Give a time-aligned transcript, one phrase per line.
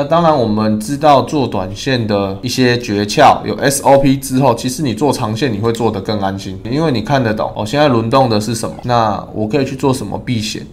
[0.00, 7.64] 那当然，我们知道做短线的一些诀窍，有 SOP 之后，其实你做长线你会做得更安心，因为你看得懂哦。
[7.64, 8.74] 现在轮动的是什么？
[8.82, 10.66] 那我可以去做什么避险？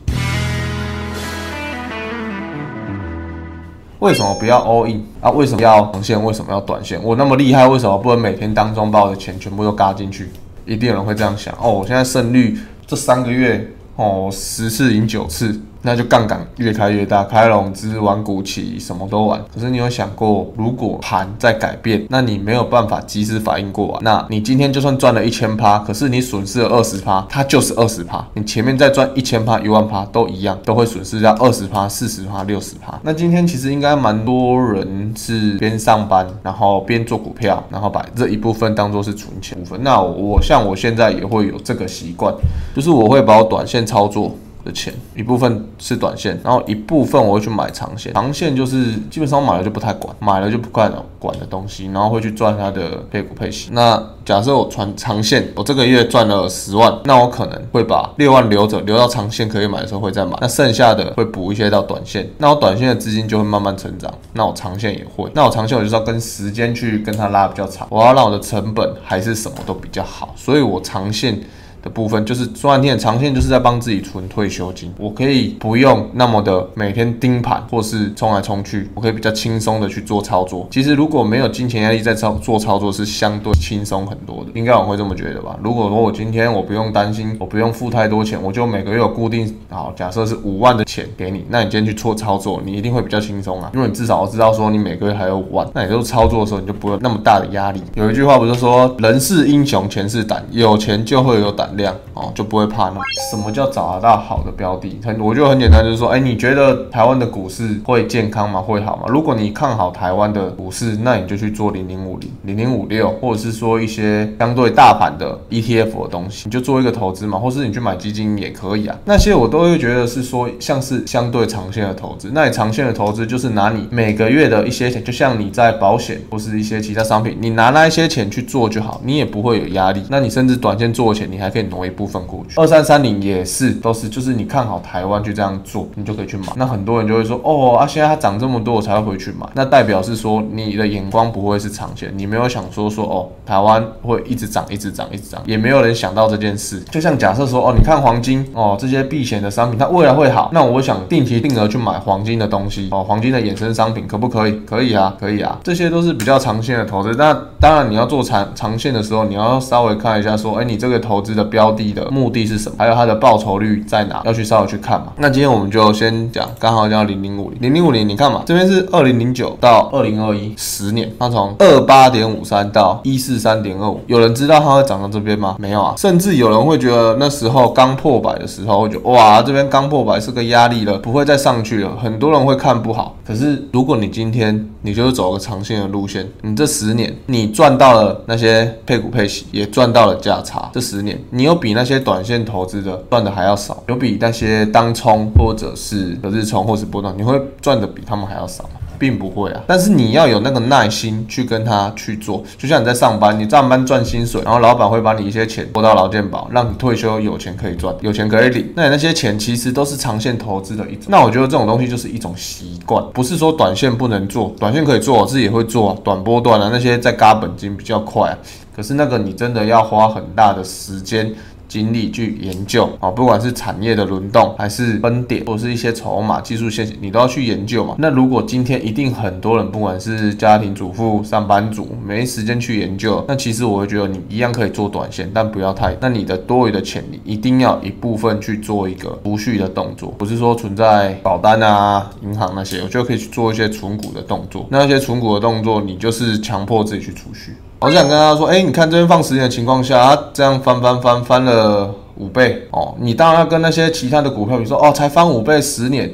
[3.99, 5.29] 为什么不要 all in 啊？
[5.29, 6.25] 为什么要长线？
[6.25, 6.99] 为什么要短线？
[7.03, 10.31] 我那么厉害，为什么不能每天当中把我的钱全部都嘎进去？
[10.65, 11.69] 一定有人会这样想哦。
[11.71, 12.57] 我现在胜率
[12.87, 15.61] 这三个月哦，十次赢九次。
[15.83, 19.41] 那就杠杆越开越大，开融资、玩股期，什么都玩。
[19.53, 23.99] 可是你有想过，如果盘在改变，那你没有办法及时反应过来。
[24.01, 28.23] 那你今天就算赚了一千趴，可是你损失了二十趴，它就是二十趴。
[28.33, 32.99] 你前面再赚一千趴、一万趴都一样，都会损失掉二十趴、四十趴、六十趴。
[33.01, 39.81] 那今天其实应该蛮多人是边上班，然后边做股票，然后把这一部分当做是存钱部分。
[39.81, 42.33] 那我像我现在也会有这个习惯，
[42.75, 44.35] 就是我会把我短线操作。
[44.63, 48.13] 的钱一部分是短线，然后一部分我会去买长线。
[48.13, 53.69] 长线就是基本上买了就不太管，买了就不管管的东西，然后会去赚它的配股配息。
[53.71, 60.37] 那假设我传长线，我这个月赚了十万，那我可能会把六万留着，留到长线可以买的时候会再买。
[60.41, 64.13] 那剩下的会补一些到短线，那我短线的资金就会慢慢成长。
[64.33, 71.39] 那我长线也会，那我长线我就是要跟时间去跟它拉比较长，我要让我的成本还是什么都比较好，所以我长线。
[71.81, 74.93] 的部分就是赚天长线，就是在帮自己存退休金。
[74.97, 80.67] 我可以不用那么的每天盯盘或是冲来冲去，我可以比较轻松的去做操作。
[80.71, 84.51] 其实如果没有金钱压力在操做操作，是相对轻松很多的。
[84.53, 85.57] 应该我会这么觉得吧？
[85.63, 97.81] 如果说我今天我不用担心，我不用付太多钱，我就每个月有固定好，假设是五万的钱给你，那你今天去做操作，你一定会比较轻松啊，因为你至少知道说你每个月还有五万，那你就操作的时候你就不会那么大的压力。
[97.95, 102.99] 有一句话不是说人是英雄，钱是胆，有钱就会有胆量哦，就不会怕那
[103.29, 104.99] 什么叫找得到好的标的？
[105.03, 108.61] 很，我觉得很简单，就是说，哎，你觉得台湾的股市会健康吗？
[108.61, 109.03] 会好吗？
[109.07, 118.97] 如果你看好台湾的股市，那你就去做零零五零、零零五六，或者是说一些相对大盘的 ETF 的东西，你就做一个投资嘛，或是你去买基金也可以啊。
[119.05, 122.31] 那些我都会觉得是说，像是相对长线的投资。
[122.33, 130.03] 那你长线的投资就是拿你每个月的一些钱，就像你在保险或是一些其他商品，你拿那一些钱去做就好，你也不会有压力。
[130.09, 132.59] 那你甚至短线做钱，你还可以挪一部分过去。
[132.59, 136.47] 二三三零也是，都是就是你看好台湾去这样做，你就可以去买。
[136.55, 139.47] 那很多人就会说，哦啊，现在它涨这么多，我才会回去买。
[139.53, 146.79] 那代表是说你的眼光不会是长线，你没有想说说哦，台湾会一直涨，一直涨，一直涨，也没有人想到这件事。
[146.91, 154.61] 就像假设说，哦，你看黄金，哦，这些避险的商品，它未来会好，那我想定期定额去买黄金的东西，哦，黄金的衍生商品可不可以？
[154.65, 157.13] 可以啊，可以啊，这些都是比较长线的投资。
[157.17, 162.09] 那当然你要做长长线的时候，你要稍微看一下说，哎，你这个投资的标的的。
[162.09, 162.75] 目的是什么？
[162.79, 164.21] 还有它的报酬率在哪？
[164.25, 165.13] 要去稍微去看嘛。
[165.17, 175.55] 那今天我们就先讲，刚好讲零零五零，零零五零，你看嘛，这边是二零零九到二零二一十年，它从二八点五三到一四三点二五，有人知道它会涨到这边吗？
[175.59, 181.91] 没有啊，甚至有人会觉得那时候刚破百的时候，会觉得哇，这边刚破百是个压力了，不会再上去了。
[182.01, 183.15] 很多人会看不好。
[183.25, 198.80] 可是如果你今天你就是走个长线的路线，你这十年你赚到了那些配股配息，也赚到了价差，这十年你有比那些短线投资的赚的还要少，有比那些当冲或者是日冲或是波段，你会赚的比他们还要少吗？
[199.01, 208.71] 并不会啊，但是你要有那个耐心去跟他去做，就像你在上班，你上班赚薪水，然后老板会把你一些钱拨到劳健保，让你退休有钱可以赚，有钱可以领。
[208.75, 211.05] 那你那些钱其实都是长线投资的一种。
[211.07, 218.37] 那我觉得这种东西就是一种习惯，不是说短线不能做，短线可以做，我自己也会做短波段啊，那些在嘎本金比较快，
[218.75, 221.33] 可是那个你真的要花很大的时间。
[221.71, 227.95] 精力去研究啊，不管是产业的轮动，还是分点，或者是一些筹码、技术线型，你都要去研究嘛。
[227.97, 235.95] 那如果今天一定很多人，不管是家庭主妇、上班族，没时间去研究，那其实我会觉得你一样可以做短线，但不要太。
[236.01, 244.67] 那你的多余的钱，你一定要一部分去做一个储蓄的动作，不是说存在保单啊、银行那些，我觉得可以去做一些存股的动作。
[244.69, 247.55] 那些存股的动作，你就是强迫自己去储蓄。
[247.83, 252.93] 我想跟他说，哎，你看这边放十年的情况下，它这样翻翻翻翻了五倍哦。
[252.99, 256.07] 你当然要跟那些其他的股票，比如说哦，才翻五倍十年，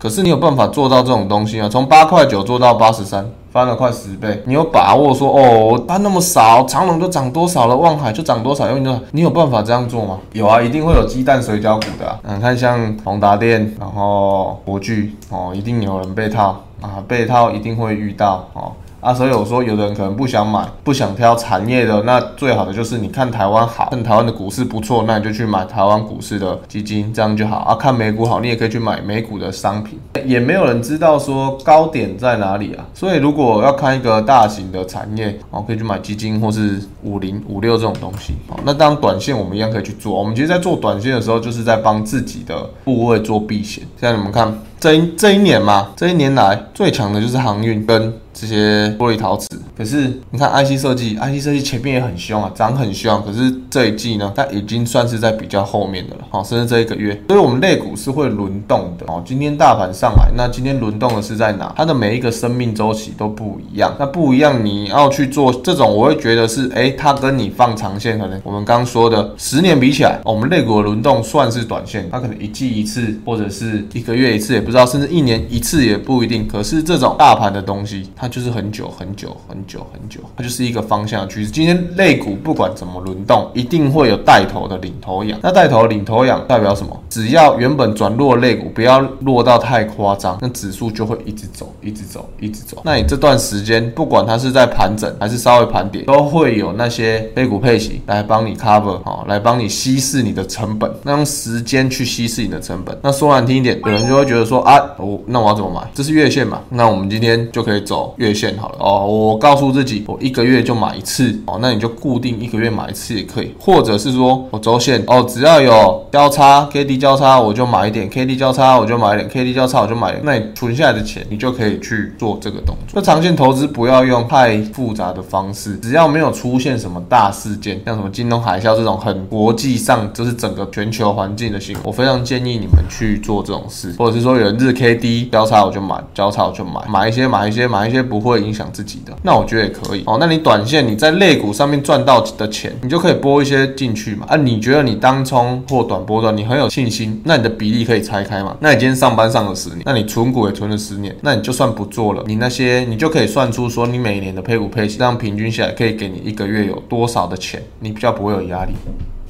[0.00, 1.68] 可是你有办法做到这种东西啊？
[1.68, 4.42] 从八块九做到八十三，翻了快十倍。
[4.46, 8.68] 你有把握说哦，它那么少，长隆就涨多少了，望海就涨多少？
[8.68, 10.18] 因为你你有办法这样做吗？
[10.32, 12.18] 有啊，一定会有鸡蛋水饺股的。
[12.34, 18.72] 你看像宏达电，然后国巨哦，一定有人被套啊，被套一定会遇到哦。
[19.06, 19.14] 啊。
[19.14, 27.74] 所以我说，有的人可能不想买，不想挑产业的，那最好的就是你看台湾好，看台湾的股市不错，那你就去买台湾股市的基金，这样就好啊。
[27.74, 29.98] 看美股好，你也可以去买美股的商品。
[30.24, 32.84] 也没有人知道说高点在哪里啊。
[32.92, 38.34] 所以如果要看一个大型的产业，哦，可以去买基金或是五零五六这种东西。
[38.48, 40.18] 好，那当短线我们一样可以去做。
[40.18, 43.84] 我们其实，在做短线的时候，就是在帮自己的部位做避险。
[44.00, 44.52] 现在你们看。
[44.86, 49.48] 这一这一年嘛，这一年来最强的就是航运跟这些玻璃陶瓷。
[49.76, 53.20] 可是你看 IC 设计，IC 设计前面也很凶啊，涨很凶。
[53.22, 56.22] 可是这一季呢，它已经算是在比较后面的了。
[56.30, 59.04] 好，甚至这一个月，所以我们类股是会轮动的。
[59.08, 61.74] 哦，今天大盘上来，那今天轮动的是在哪？
[61.76, 63.92] 它的每一个生命周期都不一样。
[63.98, 76.46] 那不一样，你要去做这种，我会觉得是，哎，它跟你放长线，可能我们刚说的十年比起来，我们类股的轮动算是短线，它可能一季一次，或者是一个月一次，也不是知道，甚至一年一次也不一定。
[76.46, 81.50] 可是这种大盘的东西，它就是很久很久很久很久，它就是一个方向趋势。
[81.50, 85.38] 今天类股不管怎么轮动，一定会有带头的领头羊。
[85.42, 86.94] 那带头领头羊代表什么？
[87.08, 92.82] 只要原本转弱类股不要落到太夸张，那指数就会一直走，一直走，一直走。
[92.84, 100.90] 那你这段时间不管它是在盘整还是稍微盘点，都会有那些类股配型来帮你 cover 好，来帮你稀释你的成本。
[101.02, 102.96] 那用时间去稀释你的成本。
[103.02, 104.80] 那说难听一点，有人就会觉得说啊。
[104.98, 105.90] 我那我要怎么买？
[105.94, 106.60] 这是月线嘛？
[106.70, 109.06] 那我们今天就可以走月线好了哦。
[109.06, 111.58] 我告诉自己，我一个月就买一次哦。
[111.60, 120.18] 那你就固定一个月买一次也可以，或者是说我周线哦，只要有交叉 K D 交叉，我就买一点 K D 交叉，我就买一点 K D 交叉，我就买。
[120.22, 122.94] 那你存下来的钱，你就可以去做这个动作。
[122.94, 140.16] 那长线投资不要用太复杂的方式，只要没有出现什么大事件，像什么金融海啸这种很国际上就是整个全球环境的新闻，我非常建议你们去做这种事，或者是说有日 K D 交叉我就买，交叉我就买，买一些买一些买一些不会影响自己的，那我觉得也可以哦。
[140.20, 144.26] 那你短线你在类股上面赚到的钱，你就可以拨一些进去嘛。
[144.28, 148.56] 啊，你觉得你当冲或短波段你很有信心，那你的比例可以拆开嘛？
[148.60, 158.72] 那你今天上班上了十年，那你存股也存了十年，那你就算不做了，你那些你就可以算出说你每年的配股配息，这样平均下来可以给你一个月有多少的钱，你比较不会有压力。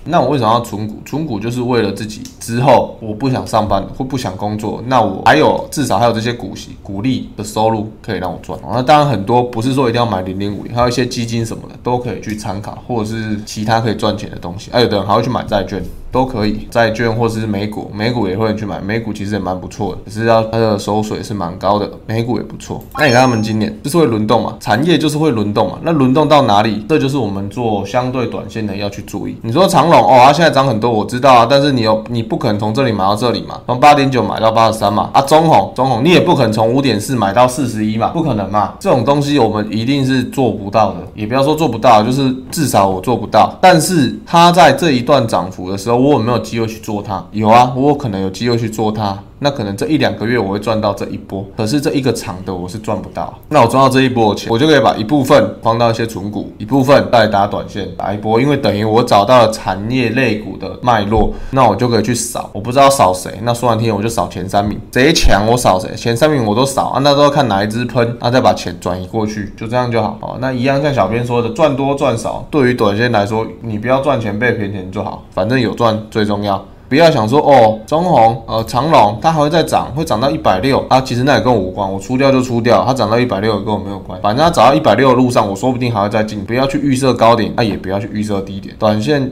[0.06, 0.94] 那我为什么要存股？
[1.04, 8.58] 存股就是为了自己之后我不想上班或不想工作，那我还有至少还有这些股息、股利的收入可以让我赚。
[8.62, 14.72] 那当然很多不是说一定要买零零五零，还有一些基金什么的都可以去参考，或者是其他可以赚钱的东西。
[14.72, 15.80] 还有的人还会去买债券。
[16.12, 22.82] 都可以，债券或者是美股，美股也会去买，美股其实也蛮不错的，只是要它的收水是蛮高的，美股也不错。
[22.96, 29.36] 那你看他们今年就是会轮动嘛，产业就是会轮动嘛，那轮动到哪里，这就是我们做相对短线的要去注意。
[29.42, 43.56] 你说长隆哦，它现在涨很多，我知道啊，但是你有你不可能从这里买到这里嘛，从八点九买到八十三嘛，啊中红中红你也不可能从五点四买到四十一嘛，不可能嘛，这种东西我们一定是做不到的，也不要说做到，就是至少我做不到。
[43.61, 47.25] 但是它在这一段涨幅的时候，我有没有机会去做它？
[47.32, 49.19] 有啊，我可能有机会去做它。
[49.38, 53.32] 那可能这一两个月我会赚到这一波，可是这一个长的我是赚不到。
[53.48, 62.50] 那我赚到这一波的钱，我就可以把一部分放到一些存股，一部分再打短线打一波，因为等于我找到了产业类股的脉络，那我就可以去扫。
[62.52, 70.18] 我不知道扫谁，那说完听我就扫前三名，谁强我扫谁，前三名我都扫啊，那都要看哪一支喷，那再把钱转移过去，就这样就好。
[70.22, 76.64] 哦，那一样像小编说的，赚多赚少，对于短线来说，你不要赚钱被赔钱就好，反正有赚最重要。
[76.88, 89.30] 不要想说哦，中红呃长隆它还会再涨，会涨到一百六啊，其实那也跟我无关，我出掉就出掉，它涨到一百六跟我没有关，反正它涨到一百六的路上，我说不定还会再进，不要去预设高点，那也不要去预设低点，短线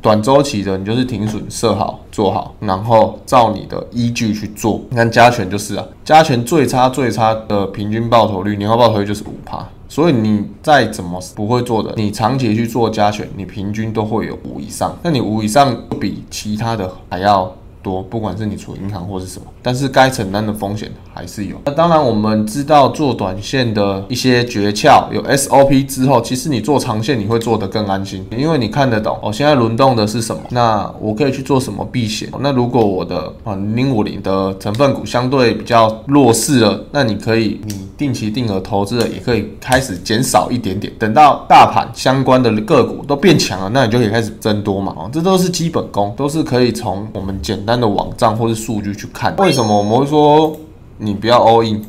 [0.00, 9.66] 短周期的你就是停损设好做好，然后照你的依据去做，你看加权就是啊，加权最差最差的平均报酬率，年化报酬率就是五趴。
[9.88, 14.96] 所以你再怎么不会做的，你长期去做加权，你平均都会有五以上。
[15.02, 17.56] 那你五以上比其他的还要
[17.88, 21.56] 多，不管是你存银行或是什么，但是该承担的风险还是有。
[21.64, 32.28] 那当然我们知道做短线的一些诀窍，有 SOP 之后，其实你做长线你会做得更安心，因为你看得懂哦，现在轮动的是什么，那我可以去做什么避险。
[32.40, 37.88] 那如果我的啊零五零的成分股相对比较弱势了，那你可以你。
[37.98, 44.94] 定期定额投资的也可以开始减少一点点，等到大盘相关的个股都变强了，那你就可以开始增多嘛。
[44.96, 49.34] 哦，这都是基本功，都是可以从我们简单的网站或是数据去看。
[49.36, 50.56] 为什么我们会说
[50.98, 51.84] 你不要 all in？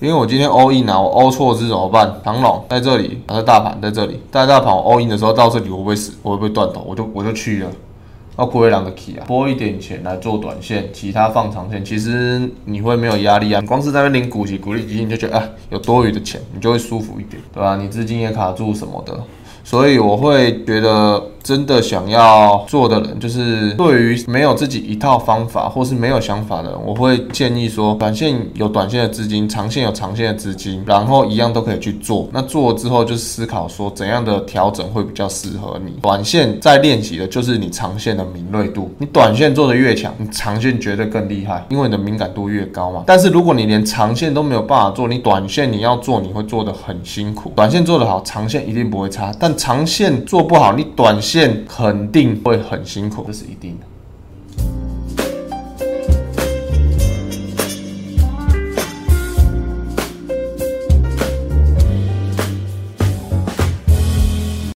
[0.00, 2.12] 因为我今天 all in 啊，我 all 错是怎么办？
[2.24, 4.20] 唐龙在这里，还是大盘在这里？
[4.30, 6.12] 在大盘 all in 的时候到这里会不会死？
[6.22, 6.84] 会不会断头？
[6.88, 7.70] 我就我就去了。
[8.38, 13.60] 要归两的 key 啊，拨一点钱来做短线，其他放长线，其实你会没有压力啊。
[13.60, 17.76] 你光是在那领股息、股利基金就觉得啊，有多余的钱，你就会舒服一点，对吧？
[17.76, 19.14] 你资金也卡住什么的。
[19.62, 32.28] 所以我会觉得，真的想要做的人，就是对于没有自己一套方法或是没有想法的人，我会建议说，短线有短线的资金，长线有长线的资金，然后一样都可以去做。
[32.32, 35.92] 那做了之后，就思考说怎样的调整会比较适合你。
[36.00, 43.02] 短线在练习的就是你长线的敏锐度，你短线做的越强，你长线绝对更厉害，因为你的敏感度越高嘛。
[43.06, 47.52] 但是如果你连长线都没有办法做，你短线你要做，你会做的很辛苦。
[47.56, 53.86] 短线做得好，长线一定不会差，但长线做不好，你短线肯定会很辛苦，这是一定的。